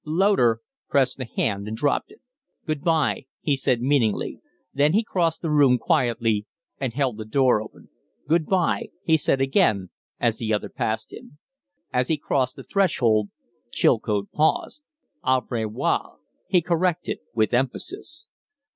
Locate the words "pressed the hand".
0.89-1.67